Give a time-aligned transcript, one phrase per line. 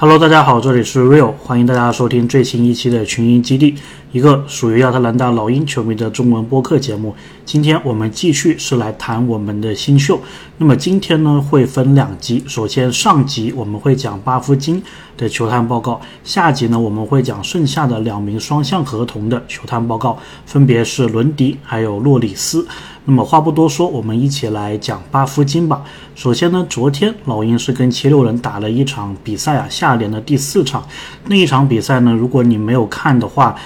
[0.00, 3.74] Hello，大家好，这里是 Real，欢迎大家收听最新一期的群英基地，
[4.12, 7.12] 一个属于亚特兰大老鹰球迷的中文播客节目。
[7.48, 10.20] 今天我们继续是来谈我们的新秀。
[10.58, 14.82] 那么今天呢会分两集，首先上集我们会讲巴夫金
[15.16, 22.68] 的球探报告，下集呢我们会讲剩下的两名双向合同的球探报告，分别是伦迪还有洛里斯。
[23.06, 25.82] 那么话不多说，我们一起来讲巴夫金吧。
[26.14, 30.86] 首先呢，昨天老鹰是跟七六人打了一场比赛啊，下联的第四场。
[31.24, 33.56] 那一场比赛呢，如果你没有看的话，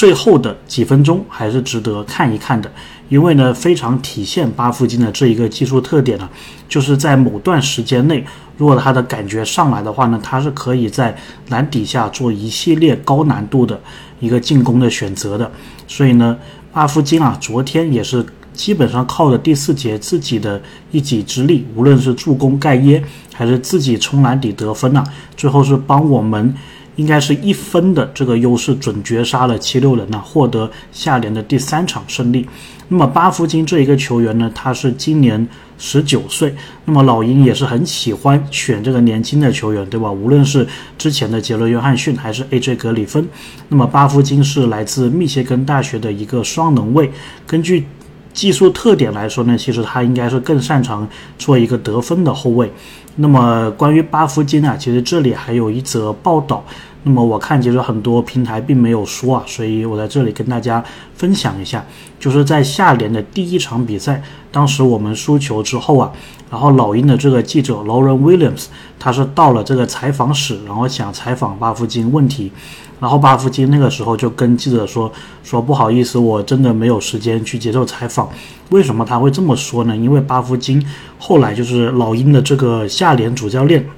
[0.00, 2.72] 最后的几分钟还是值得看一看的，
[3.10, 6.26] 因为呢，非常体现巴夫金的这一个技术特点呢，
[6.66, 8.24] 就是在某段时间内，
[8.56, 11.14] 如果他的感觉上来的话呢，他是可以在
[11.50, 13.78] 篮底下做一系列高难度的
[14.20, 15.52] 一个进攻的选择的。
[15.86, 16.34] 所以呢，
[16.72, 18.24] 巴夫金啊，昨天也是。
[18.52, 25.02] 基本上靠着第四节自己的一己之力，无论是助攻盖耶，还是自己冲篮底得分呐，
[25.36, 26.52] 最后是帮我们
[27.00, 32.46] 应该是一分的这个优势准绝杀了七六人呐，获得下联的第三场胜利。
[32.88, 35.48] 那么巴夫金这一个球员呢，他是今年
[35.78, 40.12] 十九岁，那么老鹰也是很喜欢选这个年轻的球员，对吧？
[40.12, 40.66] 无论是
[40.98, 43.26] 之前的杰伦约翰逊还是 AJ 格里芬，
[43.70, 47.10] 那么巴夫金是来自密歇根大学的一个双能卫，
[47.46, 47.86] 根据。
[48.32, 52.70] 技术特点来说呢，其实他应该是更擅长做一个得分的后卫。
[53.16, 56.64] 那么关于巴夫金啊，其实这里还有一则报道。
[57.02, 60.84] 那么我看其实很多平台并没有说啊，所以我在这里跟大家
[61.14, 61.84] 分享一下，
[62.18, 64.22] 就是在下联的第一场比赛，
[64.52, 66.12] 当时我们输球之后啊，
[66.50, 68.66] 然后老鹰的这个记者 Lauren Williams
[68.98, 72.52] 他是到了这个采访室，然后想采访巴夫金问题。
[73.00, 75.10] 然后巴夫金那个时候就跟记者说
[75.42, 78.28] ：“说不好意思，我真的没有时间去接受采访。
[78.68, 79.96] 为什么他会这么说呢？
[79.96, 80.84] 因为巴夫金
[81.18, 83.88] 后来就是老鹰的这个下联主教练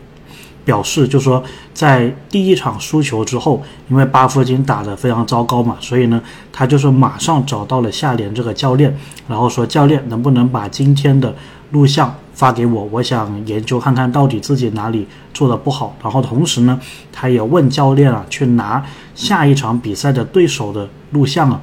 [0.65, 8.97] 表示，就说在第一场输球之后，因为巴夫金打得非常糟糕嘛，所以呢，他就是马上找到了下联这个教练，
[9.28, 11.34] 然后说教练能不能把今天的
[11.71, 15.95] 录像。”发给我，我想研究看看到底自己哪里做的不好。
[16.03, 16.81] 然后同时呢，
[17.12, 18.83] 他也问教练啊，去拿
[19.15, 21.61] 下一场比赛的对手的录像啊。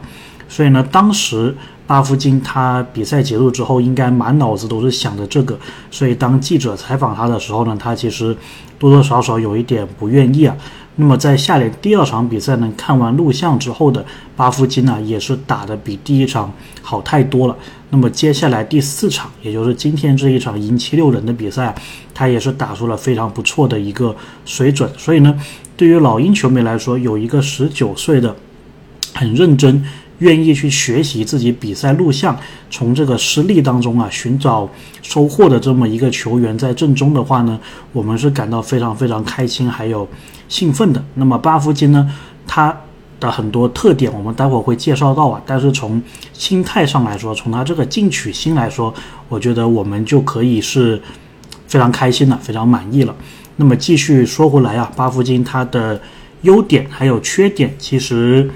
[0.47, 1.53] 所以呢，当时
[1.89, 5.57] 巴夫金他比赛结束之后，应该满脑子都是想着这个。
[5.89, 8.37] 所以当记者采访他的时候呢，他其实
[8.77, 10.55] 多多少少有一点不愿意啊。
[10.97, 14.05] 那么在下联第二场比赛呢，看完录像之后的
[14.35, 17.55] 巴夫金呢，也是打得比第一场好太多了。
[17.89, 21.73] 那么接下来第四场，也就是今天这一场赢七六人的比赛，
[22.13, 24.87] 他也是打出了非常不错的一个水准。
[24.95, 25.35] 所以呢，
[25.75, 28.35] 对于老鹰球迷来说，有一个十九岁的
[29.15, 29.83] 很认真、
[30.19, 32.37] 愿意去学习自己比赛录像，
[32.69, 34.69] 从这个失利当中啊寻找
[35.01, 37.59] 收获的这么一个球员在阵中的话呢，
[37.91, 40.07] 我们是感到非常非常开心，还有。
[40.49, 42.11] 兴奋的，那么巴夫金呢？
[42.47, 42.75] 他
[43.19, 45.39] 的很多特点我们待会儿会介绍到啊。
[45.45, 46.01] 但是从
[46.33, 48.91] 心态上来说，从他这个进取心来说，
[49.27, 50.99] 我觉得我们就可以是
[51.67, 53.15] 非常开心的，非常满意了。
[53.57, 56.01] 那么继续说回来啊，巴夫金他的
[56.41, 58.49] 优点还有缺点，其实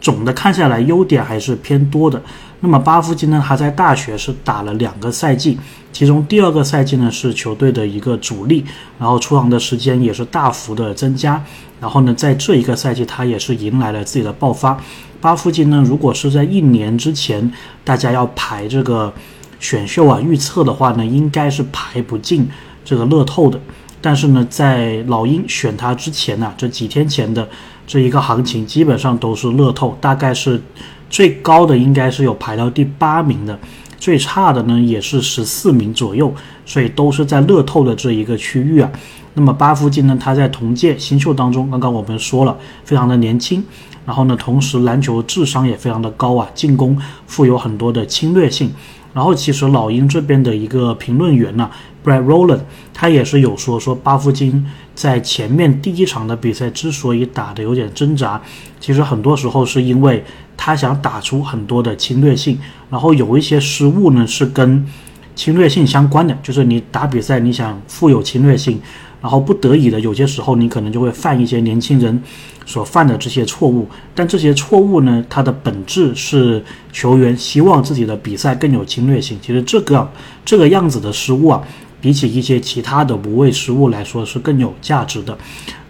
[0.00, 2.20] 总的看下来，优点还是偏多的。
[2.60, 3.42] 那么巴夫金呢？
[3.46, 5.58] 他在大学是打了两个赛季，
[5.92, 8.64] 其中第二个赛季呢是球队的一个主力，
[8.98, 11.42] 然后出场的时间也是大幅的增加。
[11.80, 14.78] 然后呢，在这一个赛季，他也是迎来了自己的爆发。
[15.22, 17.50] 巴夫金呢，如果是在一年之前，
[17.82, 19.10] 大家要排这个
[19.58, 22.46] 选秀啊预测的话呢，应该是排不进
[22.84, 23.58] 这个乐透的。
[24.02, 27.48] 但是呢，在老鹰选他之前呢，这几天前的
[27.90, 30.62] 这一个行情，基本上都是乐透，大概是。
[31.08, 33.58] 最高的应该是有排到第八名的，
[33.98, 36.32] 最差的呢也是十四名左右，
[36.64, 38.88] 所以都是在乐透的这一个区域啊。
[39.34, 43.60] 那么巴夫金呢，他在同届新秀当中，刚刚我们说了，非常的年轻，
[44.06, 46.96] 然后呢，同时篮球智商也非常的高啊，进攻
[47.26, 48.70] 富有很多的侵略性。
[49.12, 51.70] 然后其实老鹰这边的一个评论员呢
[52.04, 52.60] ，Brad Rowland，
[52.92, 58.40] 他也是有说说巴夫金在前面第一场的比赛之所以打的有点挣扎，
[58.78, 60.24] 其实很多时候是因为。
[60.62, 62.58] 他想打出很多的侵略性，
[62.90, 64.86] 然后有一些失误呢是跟
[65.34, 68.78] 侵略性相关的，就是你打比赛你想富有侵略性，
[69.22, 72.22] 然后不得已的有些时候你可能就会犯一些年轻人
[72.70, 76.62] 所犯的这些错误，但这些错误呢，它的本质是
[76.92, 80.08] 球员希望自己的比赛更有侵略性，其实这个
[80.44, 81.60] 这个样子的失误啊。
[82.02, 85.36] 比起一些其他的无谓失误来说是更有价值的。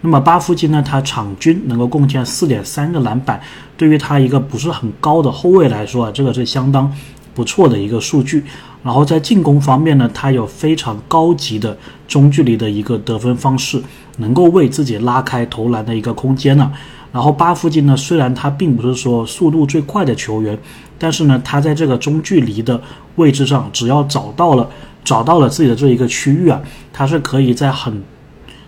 [0.01, 0.83] 那么巴夫金呢？
[0.85, 3.39] 他场均能够贡献四点三个篮板，
[3.77, 6.91] 对于他一个不是很高的后卫来说啊，这个是相当
[7.33, 8.43] 不错的一个数据。
[8.83, 13.81] 然后在进攻方面呢，他有非常高级的中距离的一个得分方式，
[14.17, 16.71] 能够为自己拉开投篮的一个空间呢。
[17.11, 20.57] 然后巴夫金呢，虽然他并不是说速度最快的球员，
[20.97, 22.81] 但是呢，他在这个中距离的
[23.17, 24.69] 位置上，只要找到了
[25.03, 26.61] 找到了自己的这一个区域啊，
[26.91, 28.01] 他是可以在很。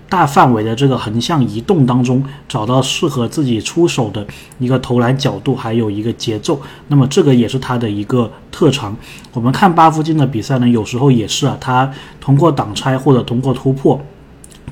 [0.09, 4.23] 大范围的这个横向移动当中，找到适合自己出手的
[4.59, 6.61] 一个投篮角度，还有一个节奏。
[6.87, 8.95] 那么这个也是他的一个特长。
[9.33, 11.91] 我们看巴夫金的比赛呢，有时候也是啊，他
[12.21, 13.99] 通过挡拆或者通过突破，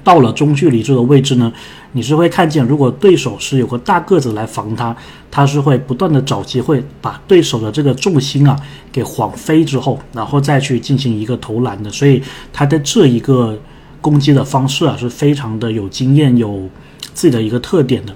[0.04, 1.52] 到了中距离这个位置呢，
[1.94, 4.96] 你是会看见，如果对手是有个大个子来防他，
[5.32, 8.56] 他是会不断的找机会把对手的这个重心啊
[8.92, 11.90] 给晃飞之后，然后再去进行一个投篮的。
[11.90, 12.22] 所以
[12.54, 13.58] 他的这一个。
[14.02, 16.68] 攻击的方式啊是非常的有经验，有
[17.14, 18.14] 自己的一个特点的。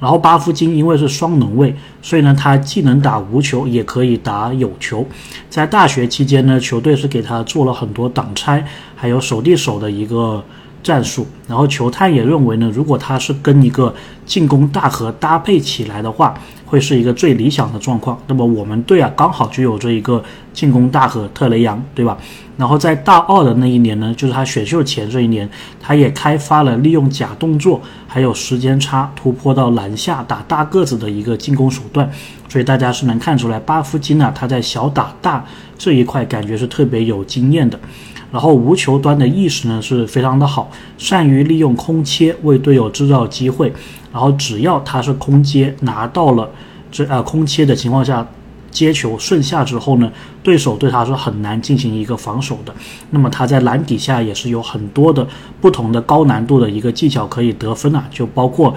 [0.00, 5.04] 然后巴夫金因为是双能卫，所以呢他既能打无球，也可以打有球。
[5.50, 8.64] 在大学期间呢，球队是给他做了很多挡拆，
[8.94, 10.44] 还有手递手的一个
[10.82, 11.26] 战术。
[11.46, 13.94] 然后球探也认为呢，如果他是跟一个
[14.24, 16.34] 进攻大核搭配起来的话。
[16.68, 18.20] 会是一个最理想的状况。
[18.26, 20.22] 那么我们队啊，刚好就有这一个
[20.52, 22.14] 进攻大核特雷杨，对吧？
[22.58, 25.48] 然后在大二的那一年呢，就是他选秀前这一年，
[25.80, 32.06] 他也开发了利用假动作，还有时间差突破到篮下打大个子的一个进攻手段。
[32.50, 35.42] 所以大家是能看出来，巴夫金啊，他在小打大
[35.78, 37.80] 这一块感觉是特别有经验的。
[38.30, 43.72] 然后无球端的意识呢是非常的好，善于利用空切为队友制造机会。
[44.12, 46.48] 然后只要他是空接拿到了
[46.90, 48.26] 这呃空切的情况下
[48.70, 50.10] 接球顺下之后呢，
[50.42, 52.74] 对手对他是很难进行一个防守的。
[53.10, 55.26] 那么他在篮底下也是有很多的
[55.60, 58.74] 不同的高难度的一个技巧可以得分啊，就包括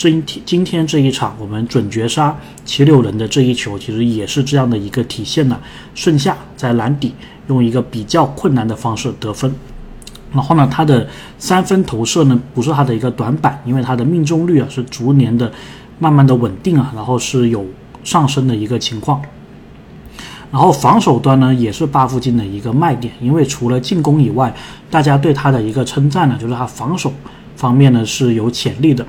[0.00, 5.60] 今天今天这一场我们准绝杀七六人的这一球，其实也是这样的一个体现呢。
[5.94, 7.14] 顺下在篮底
[7.48, 9.54] 用一个比较困难的方式得分。
[10.32, 11.06] 然后呢，他的
[11.36, 15.52] 三分投射呢不是他的一个短板，因为他的命中率啊是逐年的
[15.98, 17.66] 慢慢的稳定啊，然后是有
[18.02, 19.20] 上升的一个情况。
[20.50, 24.54] 然后防守端呢也是巴夫金的一个卖点，因为除了进攻以外，
[24.90, 27.12] 大家对他的一个称赞呢就是他防守
[27.54, 29.06] 方面呢是有潜力的。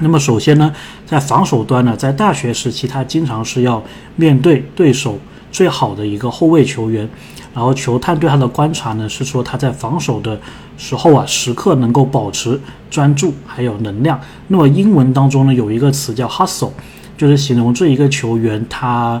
[0.00, 0.72] 那么首先呢，
[1.06, 3.82] 在防守端呢，在大学时期他经常是要
[4.16, 5.18] 面对对手
[5.52, 7.08] 最好的一个后卫球员。
[7.52, 10.40] 然后球探对他的观察呢，是说他在防守的
[10.78, 12.58] 时候啊，时刻能够保持
[12.88, 14.20] 专注还有能量。
[14.46, 16.70] 那么英文当中呢，有一个词叫 hustle，
[17.18, 19.20] 就是形容这一个球员他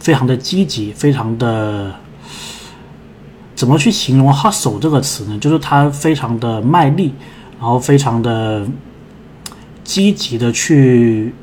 [0.00, 1.94] 非常的积极，非常的
[3.54, 5.38] 怎么去形容 hustle 这个词呢？
[5.38, 7.14] 就是他非常的卖力，
[7.60, 8.66] 然后非常的
[9.90, 11.34] 积极的去。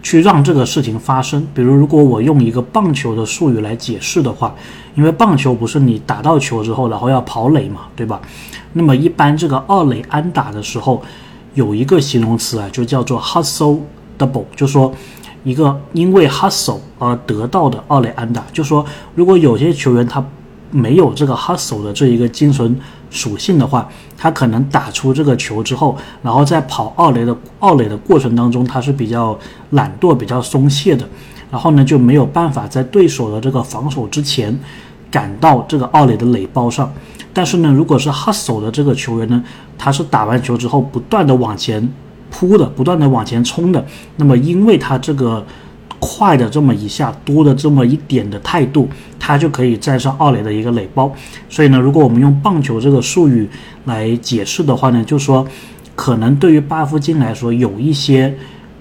[0.00, 1.44] 去让这个事情发生。
[1.52, 4.54] 比如，如果我用一个棒球的术语来解释的话，
[4.94, 8.20] 因为棒球不是你打到球之后，然后要跑垒嘛，对吧？
[8.74, 11.02] 那么一般这个二垒安打的时候，
[11.54, 13.80] 有一个形容词啊，就叫做 hustle
[14.16, 14.94] double，就说
[15.42, 18.46] 一个因为 hustle 而得到的二垒安打。
[18.52, 18.86] 就说
[19.16, 20.24] 如果有些球员他
[20.70, 22.78] 没有这个 hustle 的这一个精神
[23.10, 29.38] 属性的话，他可能打出这个球之后，然后在跑奥雷的奥雷的过程当中，他是比较
[29.70, 31.08] 懒惰、比较松懈的，
[31.50, 34.58] 然后呢就没有办法在对手的这个防守之前
[35.10, 36.92] 赶到这个奥雷的垒包上。
[37.32, 39.42] 但是呢，如果是 hustle 的这个球员呢，
[39.76, 41.88] 他是打完球之后不断的往前
[42.30, 43.84] 扑的，不断的往前冲的，
[44.16, 45.44] 那么因为他这个。
[46.00, 48.88] 快的这么一下，多的这么一点的态度，
[49.18, 51.12] 他就可以战胜二垒的一个垒包。
[51.48, 53.48] 所以呢，如果我们用棒球这个术语
[53.84, 55.46] 来解释的话呢，就说
[55.94, 58.32] 可能对于巴夫金来说，有一些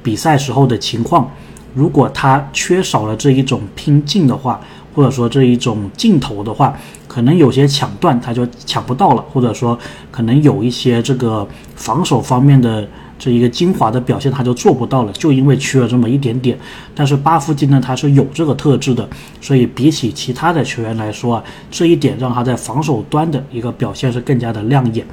[0.03, 1.29] 比赛时候的情况，
[1.73, 4.61] 如果他缺少了这一种拼劲的话，
[4.93, 9.77] 或者说这一种劲头的话，可能有些抢断他就抢不到了，或者说
[10.11, 12.87] 可能有一些这个防守方面的。
[13.19, 16.57] 这一个精华的表现，他就做不到了，就因为缺了这么一点点。
[16.93, 19.07] 但是巴夫金呢，他是有这个特质的，
[19.41, 25.05] 所以比起其他的球员来说啊，这一点让他在防守端的一个表现是更加的亮眼。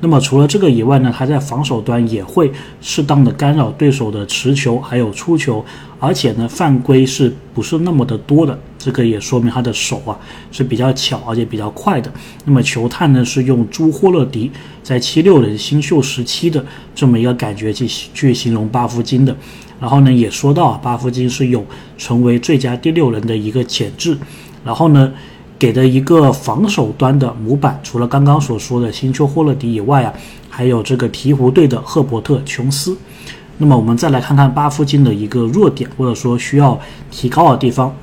[0.00, 5.64] 那么除了这个以外呢，他在防守端也会适当的干扰对手的持球还有出球，
[5.98, 8.58] 而且呢犯规是不是那么的多的？
[8.84, 10.18] 这个也说明他的手啊
[10.52, 12.12] 是比较巧而且比较快的。
[12.44, 14.50] 那么球探呢是用朱霍勒迪
[14.82, 16.62] 在七六人新秀时期的
[16.94, 19.34] 这么一个感觉去去形容巴夫金的，
[19.80, 21.64] 然后呢也说到啊巴夫金是有
[21.96, 24.18] 成为最佳第六人的一个潜质，
[24.62, 25.12] 然后呢。
[25.56, 30.12] 给的一个防守端的模板，除了刚刚所说的新秀霍勒迪以外啊，
[30.50, 32.94] 还有这个鹈鹕队的赫伯特琼斯。
[33.56, 36.78] 那么我们再来看看巴夫金的一个弱点，或者说需要
[37.10, 37.94] 提高的地方。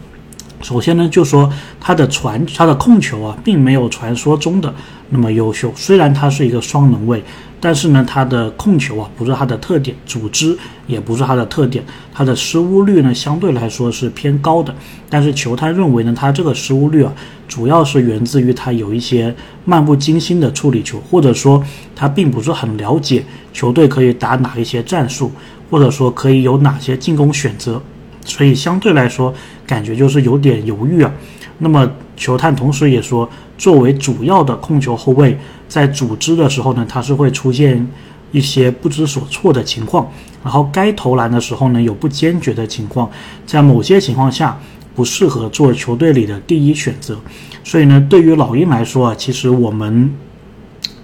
[0.61, 4.73] 首先呢，就说他的传他的控球啊，并没有传说中的
[5.09, 5.71] 那么优秀。
[5.75, 7.23] 虽然他是一个双能卫，
[7.59, 14.73] 但是呢，他的控球啊不是他的特点，组织也不是他的特点，他的失误率呢相对来说是偏高的。
[15.09, 17.11] 但是球探认为呢，他这个失误率啊，
[17.47, 21.63] 主要是源自于他有一些漫不经心的处理球，或者说
[21.95, 25.31] 他并不是很了解球队可以打哪一些战术，
[25.69, 27.81] 或者说可以有哪些进攻选择。
[28.23, 29.33] 所以相对来说，
[29.65, 31.11] 感觉就是有点犹豫啊。
[31.57, 35.37] 那么球探同时也说，作为主要的控球后卫，
[35.67, 37.87] 在组织的时候呢，他是会出现
[38.31, 40.09] 一些不知所措的情况。
[40.43, 43.09] 然后该投篮的时候呢，有不坚决的情况，
[43.45, 44.57] 在某些情况下
[44.95, 47.15] 不适合做球队里的第一选择。
[47.63, 50.11] 所以呢，对于老鹰来说啊，其实我们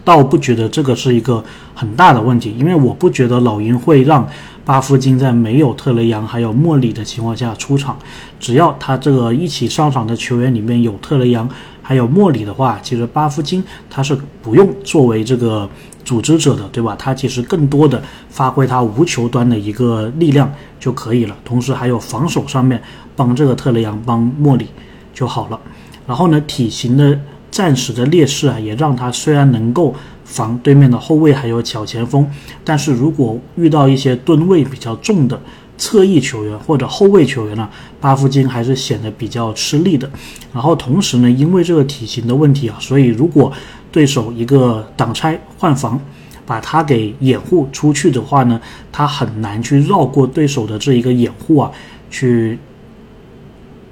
[0.04, 1.44] 倒不觉得这个是一个
[1.76, 4.28] 很大的问题，因为我不觉得老鹰会让。
[4.68, 7.98] 巴夫金在没有特雷杨还有莫里的情况下出场，
[8.38, 11.50] 只要他这个一起上场的球员里面有特雷杨
[11.82, 15.70] 还有莫里的话，其实巴夫金他是不用作为这个
[16.04, 16.94] 组织者的，对吧？
[17.00, 22.84] 他其实更多的发挥他无球端的一个力量就可以了，同时还有防守上面
[23.16, 24.68] 帮这个特雷杨帮莫里
[25.14, 25.58] 就好了。
[26.06, 27.18] 然后呢，体型的
[27.50, 29.96] 暂时的劣势啊，也让他虽然能够。
[30.28, 32.30] 防对面的后卫还有小前锋，
[32.64, 35.42] 但是如果遇到一些吨位比较重的
[35.78, 37.68] 侧翼球员或者后卫球员呢，
[38.02, 40.10] 巴夫金还是显得比较吃力的。
[40.54, 43.52] 然后同时呢，因为这个体型的问题啊，所以如果
[43.92, 46.00] 对手一个挡拆换防，
[46.46, 48.60] 把他给掩护出去的话呢，
[48.92, 51.72] 他很难去绕过对手的这一个掩护啊，
[52.12, 52.60] 去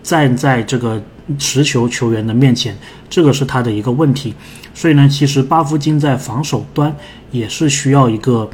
[0.04, 1.02] 站在这个
[1.38, 2.78] 持球球员的面前，
[3.10, 4.34] 这个是他的一个问题。
[4.74, 6.96] 所以呢，其实巴夫金在防守端
[7.32, 8.50] 也是需要一个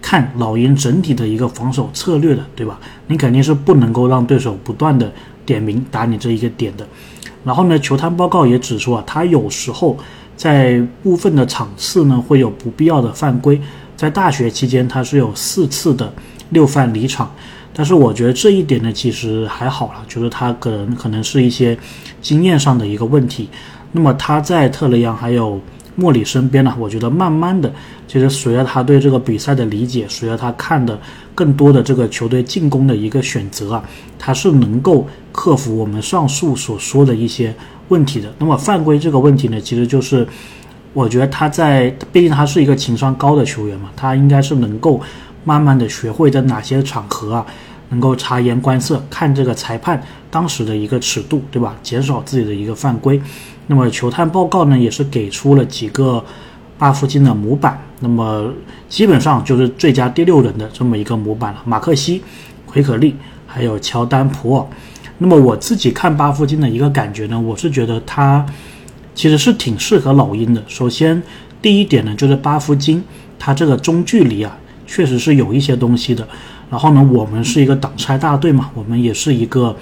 [0.00, 2.80] 看老鹰整体的一个防守策略的，对吧？
[3.06, 5.12] 你肯定是不能够让对手不断的
[5.44, 6.86] 点名打你这一个点的。
[7.44, 9.96] 然后呢，球探报告也指出啊，他有时候
[10.36, 13.60] 在部分的场次呢会有不必要的犯规。
[13.96, 16.12] 在大学期间，他是有四次的
[16.50, 17.32] 六犯离场，
[17.74, 21.76] 但是我觉得这一点呢其实还好了，就是他可能可能是一些
[22.20, 23.48] 经验上的一个问题。
[23.92, 25.60] 那么他在特雷杨还有
[25.94, 27.70] 莫里身边呢，我觉得慢慢的，
[28.08, 30.98] 其实随着他对这个比赛的理解，随着他看的
[31.34, 33.84] 更多的这个球队进攻的一个选择啊，
[34.18, 37.54] 他是能够克服我们上述所说的一些
[37.88, 38.32] 问题的。
[38.38, 40.26] 那么犯规这个问题呢，其实就是
[40.94, 44.98] 我觉得他在，毕竟他是一个情商高的球员嘛，他应该是能够
[45.44, 47.46] 慢慢的学会在哪些场合啊，
[47.90, 51.76] 能够察言观色，看这个裁判当时的一个尺度，对吧？
[51.82, 53.20] 减少自己的一个犯规。
[53.66, 56.24] 那么球探报告呢，也是给出了几个
[56.78, 58.52] 巴夫金的模板，那么
[58.88, 61.62] 基本上就是最佳第六人的这么一个模板了。
[61.64, 62.22] 马克西、
[62.66, 63.14] 奎可利
[63.46, 64.66] 还有乔丹普尔。
[65.18, 68.44] 那么我自己看巴夫金的一个感觉呢，我是觉得他
[69.14, 70.60] 其实是挺适合老鹰的。
[70.66, 71.22] 首先
[71.60, 73.02] 第一点呢，就是巴夫金
[73.38, 74.58] 他这个中距离啊，
[74.92, 76.28] 确实是有一些东西的。
[76.70, 79.74] 然后呢，我们是一个挡拆大队嘛，我们也是一个。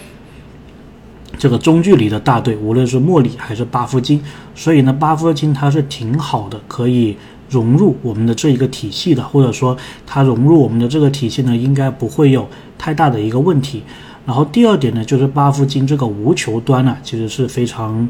[1.39, 4.21] 这个中距离的大队，无论是莫里还是巴夫金，
[4.55, 7.17] 所以呢，巴夫金他是挺好的，可以
[7.49, 9.75] 融入我们的这一个体系的，或者说
[10.07, 13.83] 他融入我们的这个体系呢，应该不会有太大的一个问题。
[14.27, 18.07] 然后第二点呢，就是巴夫金这个无球端呢，其实是非常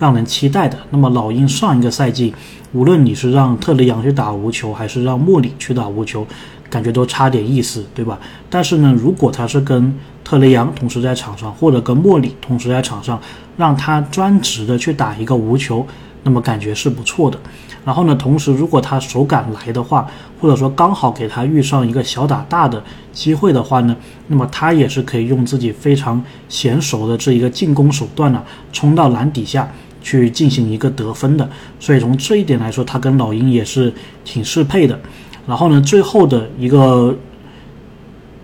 [0.00, 0.76] 让人期待的。
[0.90, 2.34] 那么老鹰上一个赛季，
[2.72, 6.26] 无论你是让特雷杨去打无球，还是让莫里去打无球。
[6.68, 8.16] 感觉都差点意思，对吧？
[8.48, 9.92] 但是呢，如果他是跟
[10.22, 13.20] 特雷杨同时在场上，或者跟莫里同时在场上，
[13.56, 15.84] 让他专职的去打一个无球，
[16.22, 17.36] 那么感觉是不错的。
[17.84, 20.06] 然后呢，同时如果他手感来的话，
[20.40, 22.80] 或者说刚好给他遇上一个小打大的
[23.12, 23.96] 机会的话呢，
[24.28, 28.40] 那么他也是可以用自己非常娴熟的这一个进攻手段呢，
[28.72, 29.68] 冲到篮底下
[30.00, 31.48] 去进行一个得分的。
[31.78, 33.92] 所以从这一点来说，他跟老鹰也是
[34.24, 34.98] 挺适配的。
[35.46, 37.16] 然后呢，最后的一个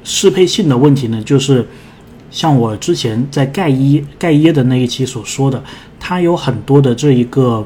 [0.02, 1.66] 适配性的问题呢，就是
[2.30, 5.62] 像我之前在盖伊盖耶的那一期所说的，
[6.00, 7.64] 他有很多的这一个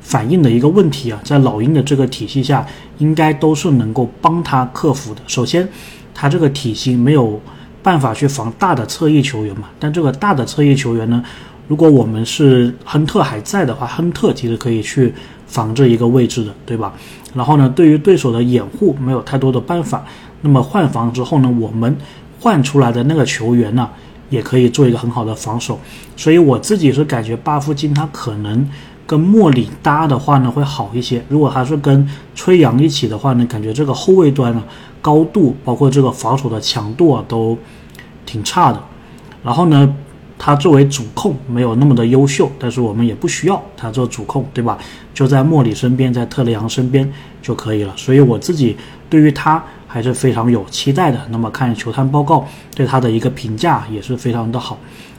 [0.00, 2.66] 反应的一个问题啊，在老鹰的这个体系下，
[2.98, 5.20] 应该都是能够帮他克服的。
[5.26, 5.68] 首先，
[6.12, 7.40] 他这个体型没有
[7.82, 11.22] 办法去防大的侧翼球员嘛，但这个大的侧翼球员呢，
[11.72, 15.14] 如果我们是亨特还在的话，亨特其实可以去
[15.46, 16.92] 防这一个位置的，对吧？
[17.32, 20.04] 然后呢，对于对手的掩护没有太多的办法。
[20.42, 21.96] 那么换防之后呢，我们
[22.38, 23.88] 换出来的那个球员呢，
[24.28, 25.80] 也可以做一个很好的防守。
[26.14, 28.68] 所以我自己是感觉巴夫金他可能
[29.06, 31.24] 跟莫里搭的话呢会好一些。
[31.30, 34.62] 如果他是跟崔杨一起的话呢，感觉这个后卫端呢
[35.00, 37.56] 高度包括这个防守的强度啊都
[38.26, 38.78] 挺差的。
[39.42, 39.96] 然后呢。
[40.44, 44.76] 他作为主控没有那么的优秀，但是我们也不需要他做主控，对吧？
[45.14, 47.08] 就在莫里身边，在特雷杨身边
[47.40, 47.94] 就可以了。
[47.96, 48.76] 所以我自己
[49.08, 51.20] 对于他还是非常有期待的。
[51.30, 52.44] 那么看球探报告
[52.74, 54.76] 对他的一个评价也是非常的好。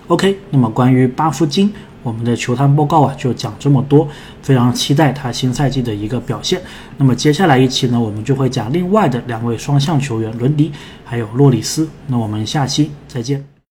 [0.08, 1.72] OK，那么关于巴夫金，
[2.04, 4.06] 我们的球探报告啊就讲这么多，
[4.42, 6.62] 非常期待他新赛季的一个表现。
[6.98, 10.70] 那么接下来一期呢，我们就会讲另外的两位双向球员伦迪
[11.06, 11.88] 还有洛里斯。
[12.08, 13.53] 那我们下期再见。